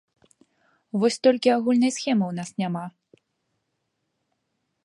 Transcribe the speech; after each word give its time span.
Вось 1.03 1.17
толькі 1.25 1.51
агульнай 1.57 1.91
схемы 1.97 2.25
ў 2.31 2.39
нас 2.39 2.49
няма! 2.65 2.85